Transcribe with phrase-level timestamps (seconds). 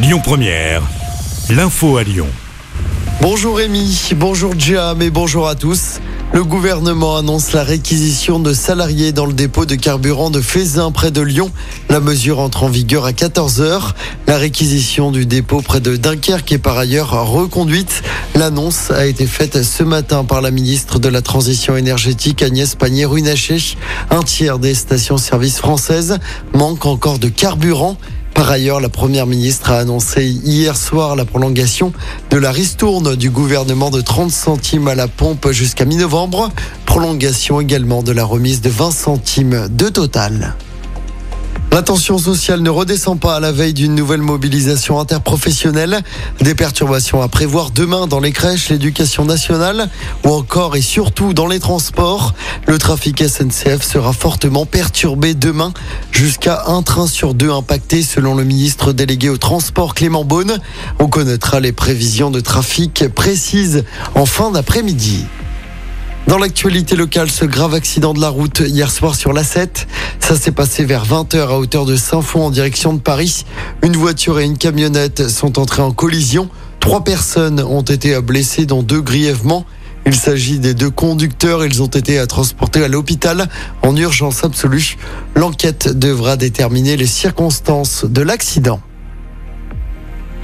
[0.00, 0.82] Lyon Première,
[1.50, 2.28] l'info à Lyon.
[3.20, 5.98] Bonjour Rémi, bonjour Jam et bonjour à tous.
[6.32, 11.10] Le gouvernement annonce la réquisition de salariés dans le dépôt de carburant de Fézin près
[11.10, 11.50] de Lyon.
[11.88, 13.94] La mesure entre en vigueur à 14h.
[14.28, 18.02] La réquisition du dépôt près de Dunkerque est par ailleurs reconduite.
[18.36, 23.76] L'annonce a été faite ce matin par la ministre de la Transition énergétique Agnès Pannier-Runacher.
[24.10, 26.18] Un tiers des stations-service françaises
[26.54, 27.96] manquent encore de carburant.
[28.38, 31.92] Par ailleurs, la première ministre a annoncé hier soir la prolongation
[32.30, 36.48] de la ristourne du gouvernement de 30 centimes à la pompe jusqu'à mi-novembre.
[36.86, 40.54] Prolongation également de la remise de 20 centimes de total.
[41.78, 46.00] La tension sociale ne redescend pas à la veille d'une nouvelle mobilisation interprofessionnelle.
[46.40, 49.88] Des perturbations à prévoir demain dans les crèches, l'éducation nationale
[50.24, 52.34] ou encore et surtout dans les transports.
[52.66, 55.72] Le trafic SNCF sera fortement perturbé demain
[56.10, 60.58] jusqu'à un train sur deux impacté selon le ministre délégué au transport Clément Beaune.
[60.98, 63.84] On connaîtra les prévisions de trafic précises
[64.16, 65.26] en fin d'après-midi.
[66.26, 69.86] Dans l'actualité locale, ce grave accident de la route hier soir sur l'A7,
[70.20, 73.46] ça s'est passé vers 20h à hauteur de Saint-Fond en direction de Paris.
[73.82, 76.50] Une voiture et une camionnette sont entrées en collision.
[76.80, 79.64] Trois personnes ont été blessées, dont deux grièvement.
[80.06, 81.64] Il s'agit des deux conducteurs.
[81.64, 83.48] Ils ont été transportés à l'hôpital
[83.82, 84.96] en urgence absolue.
[85.34, 88.80] L'enquête devra déterminer les circonstances de l'accident.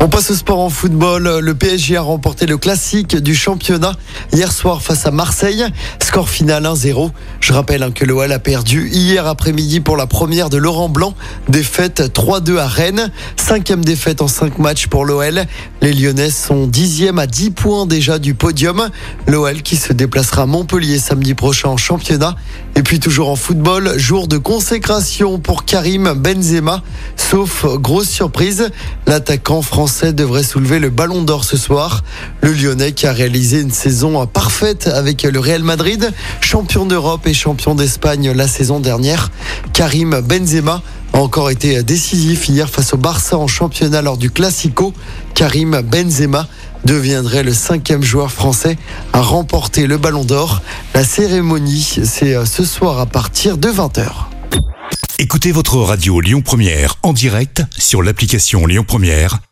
[0.00, 1.40] On passe au sport en football.
[1.40, 3.92] Le PSG a remporté le classique du championnat
[4.32, 5.64] hier soir face à Marseille.
[6.02, 7.10] Score final 1-0.
[7.40, 11.14] Je rappelle hein, que l'OL a perdu hier après-midi pour la première de Laurent Blanc.
[11.48, 13.10] Défaite 3-2 à Rennes.
[13.36, 15.44] Cinquième défaite en cinq matchs pour l'OL.
[15.80, 18.88] Les Lyonnais sont dixième à 10 points déjà du podium.
[19.26, 22.36] L'OL qui se déplacera à Montpellier samedi prochain en championnat.
[22.76, 26.82] Et puis toujours en football, jour de consécration pour Karim Benzema.
[27.16, 28.70] Sauf grosse surprise,
[29.06, 32.02] l'attaquant français devrait soulever le ballon d'or ce soir.
[32.40, 37.34] Le Lyonnais qui a réalisé une saison parfaite avec le Real Madrid, champion d'Europe et
[37.34, 39.30] champion d'Espagne la saison dernière.
[39.74, 40.80] Karim Benzema
[41.12, 44.94] a encore été décisif hier face au Barça en championnat lors du Classico.
[45.34, 46.48] Karim Benzema
[46.86, 48.78] deviendrait le cinquième joueur français
[49.12, 50.62] à remporter le Ballon d'Or.
[50.94, 54.06] La cérémonie, c'est ce soir à partir de 20h.
[55.18, 59.38] Écoutez votre radio Lyon Première en direct sur l'application Lyon Première,